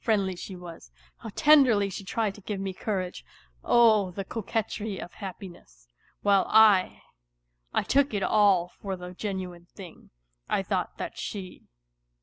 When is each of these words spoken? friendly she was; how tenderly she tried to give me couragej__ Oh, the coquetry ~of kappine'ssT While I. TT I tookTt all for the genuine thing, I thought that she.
friendly 0.03 0.35
she 0.35 0.55
was; 0.55 0.89
how 1.17 1.29
tenderly 1.35 1.87
she 1.87 2.03
tried 2.03 2.33
to 2.33 2.41
give 2.41 2.59
me 2.59 2.73
couragej__ 2.73 3.17
Oh, 3.63 4.09
the 4.09 4.25
coquetry 4.25 4.97
~of 4.99 5.11
kappine'ssT 5.11 5.85
While 6.23 6.47
I. 6.49 7.03
TT 7.03 7.03
I 7.75 7.83
tookTt 7.83 8.27
all 8.27 8.69
for 8.79 8.95
the 8.95 9.13
genuine 9.13 9.67
thing, 9.75 10.09
I 10.49 10.63
thought 10.63 10.97
that 10.97 11.19
she. 11.19 11.67